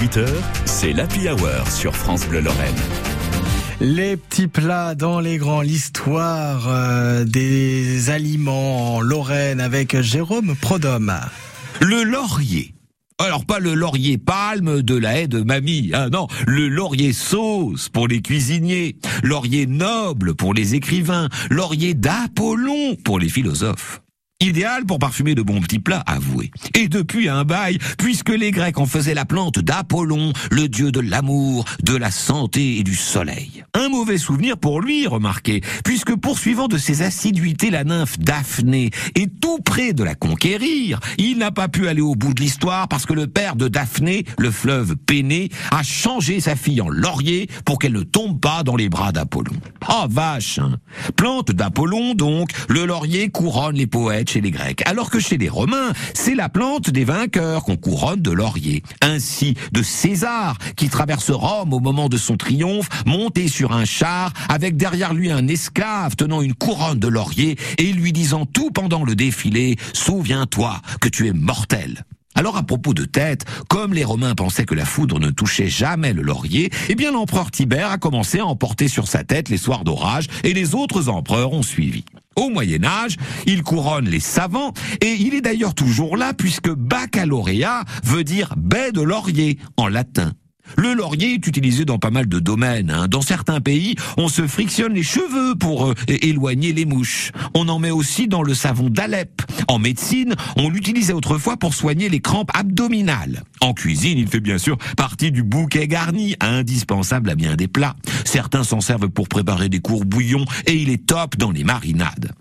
[0.00, 0.26] 18h,
[0.64, 2.74] c'est l'Happy Hour sur France Bleu Lorraine.
[3.80, 11.12] Les petits plats dans les grands, l'histoire euh, des aliments en Lorraine avec Jérôme Prodhomme.
[11.82, 12.72] Le laurier.
[13.18, 17.90] Alors pas le laurier palme de la haie de mamie, hein, non, le laurier sauce
[17.90, 24.00] pour les cuisiniers, laurier noble pour les écrivains, laurier d'Apollon pour les philosophes.
[24.42, 26.50] Idéal pour parfumer de bons petits plats, avouez.
[26.74, 31.00] Et depuis un bail, puisque les Grecs en faisaient la plante d'Apollon, le dieu de
[31.00, 33.64] l'amour, de la santé et du soleil.
[33.74, 39.30] Un mauvais souvenir pour lui, remarquez, puisque poursuivant de ses assiduités la nymphe Daphné est
[39.40, 43.04] tout près de la conquérir, il n'a pas pu aller au bout de l'histoire parce
[43.04, 47.78] que le père de Daphné, le fleuve Péné, a changé sa fille en laurier pour
[47.78, 49.52] qu'elle ne tombe pas dans les bras d'Apollon.
[49.86, 50.78] Ah vache hein.
[51.16, 55.48] Plante d'Apollon donc, le laurier couronne les poètes chez les Grecs, alors que chez les
[55.48, 58.84] Romains, c'est la plante des vainqueurs qu'on couronne de laurier.
[59.02, 64.32] Ainsi, de César, qui traverse Rome au moment de son triomphe, monté sur un char,
[64.48, 69.04] avec derrière lui un esclave tenant une couronne de laurier et lui disant tout pendant
[69.04, 72.04] le défilé, Souviens-toi que tu es mortel.
[72.40, 76.14] Alors à propos de tête, comme les Romains pensaient que la foudre ne touchait jamais
[76.14, 79.84] le laurier, eh bien l'empereur Tibère a commencé à emporter sur sa tête les soirs
[79.84, 82.02] d'orage et les autres empereurs ont suivi.
[82.36, 87.84] Au Moyen Âge, il couronne les savants et il est d'ailleurs toujours là puisque baccalauréat
[88.04, 90.32] veut dire baie de laurier en latin.
[90.76, 92.90] Le laurier est utilisé dans pas mal de domaines.
[92.90, 93.06] hein.
[93.08, 97.32] Dans certains pays, on se frictionne les cheveux pour euh, éloigner les mouches.
[97.54, 99.42] On en met aussi dans le savon d'Alep.
[99.68, 103.42] En médecine, on l'utilisait autrefois pour soigner les crampes abdominales.
[103.60, 107.96] En cuisine, il fait bien sûr partie du bouquet garni, indispensable à bien des plats.
[108.24, 112.32] Certains s'en servent pour préparer des cours bouillons et il est top dans les marinades.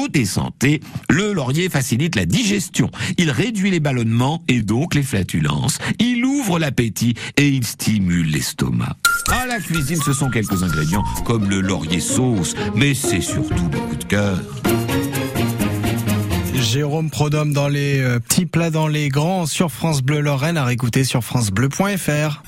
[0.00, 2.88] Côté santé, le laurier facilite la digestion.
[3.16, 5.78] Il réduit les ballonnements et donc les flatulences.
[5.98, 8.96] Il ouvre l'appétit et il stimule l'estomac.
[9.28, 13.96] À la cuisine, ce sont quelques ingrédients comme le laurier sauce, mais c'est surtout beaucoup
[13.96, 14.38] de cœur.
[16.54, 20.64] Jérôme Prodhomme dans les euh, petits plats dans les grands sur France Bleu Lorraine à
[20.64, 22.42] réécouter sur francebleu.fr.